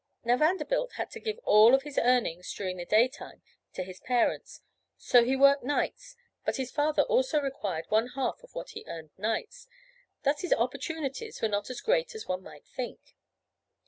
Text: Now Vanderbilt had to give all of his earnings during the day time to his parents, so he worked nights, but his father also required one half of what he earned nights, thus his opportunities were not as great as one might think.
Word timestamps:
Now 0.23 0.35
Vanderbilt 0.35 0.93
had 0.93 1.11
to 1.11 1.19
give 1.19 1.37
all 1.43 1.75
of 1.75 1.83
his 1.83 1.99
earnings 1.99 2.51
during 2.55 2.77
the 2.77 2.85
day 2.85 3.07
time 3.07 3.43
to 3.73 3.83
his 3.83 3.99
parents, 3.99 4.61
so 4.97 5.23
he 5.23 5.35
worked 5.35 5.63
nights, 5.63 6.15
but 6.43 6.55
his 6.55 6.71
father 6.71 7.03
also 7.03 7.39
required 7.39 7.85
one 7.89 8.07
half 8.15 8.41
of 8.43 8.55
what 8.55 8.71
he 8.71 8.83
earned 8.87 9.11
nights, 9.19 9.67
thus 10.23 10.41
his 10.41 10.53
opportunities 10.53 11.39
were 11.39 11.49
not 11.49 11.69
as 11.69 11.81
great 11.81 12.15
as 12.15 12.27
one 12.27 12.41
might 12.41 12.65
think. 12.65 13.15